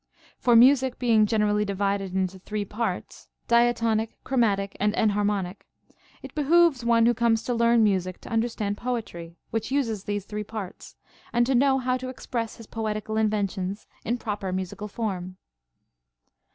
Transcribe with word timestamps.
For 0.39 0.55
music 0.55 0.97
being 0.97 1.27
gen 1.27 1.41
erally 1.41 1.63
divided 1.63 2.15
into 2.15 2.39
three 2.39 2.65
parts, 2.65 3.27
diatonic, 3.47 4.15
chromatic, 4.23 4.75
and 4.79 4.95
enharnionie, 4.95 5.57
it 6.23 6.33
behooΛ^es 6.33 6.83
one 6.83 7.05
who 7.05 7.13
comes 7.13 7.43
to 7.43 7.53
learn 7.53 7.83
music 7.83 8.19
to 8.21 8.29
understand 8.29 8.77
poetry, 8.77 9.37
which 9.51 9.69
uses 9.69 10.05
these 10.05 10.25
three 10.25 10.43
parts, 10.43 10.95
and 11.31 11.45
to 11.45 11.53
know 11.53 11.77
how 11.77 11.97
to 11.97 12.09
express 12.09 12.55
his 12.55 12.65
poetical 12.65 13.15
inventions 13.15 13.85
in 14.03 14.17
proper 14.17 14.51
musical 14.51 14.87
form. 14.87 15.37